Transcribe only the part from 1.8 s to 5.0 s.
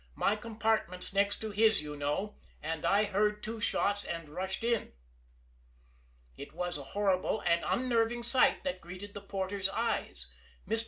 you know, and I heard two shots and rushed in."